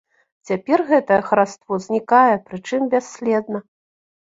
[0.47, 3.69] Цяпер гэтае хараство знікае, прычым бясследна.